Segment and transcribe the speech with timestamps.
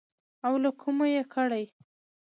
[0.45, 1.63] او له کومه يې کړې.